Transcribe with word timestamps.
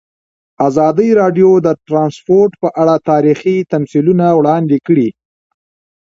ازادي 0.67 1.09
راډیو 1.21 1.49
د 1.65 1.67
ترانسپورټ 1.87 2.51
په 2.61 2.69
اړه 2.81 2.95
تاریخي 3.09 3.57
تمثیلونه 3.73 4.25
وړاندې 4.39 4.77
کړي. 4.87 5.09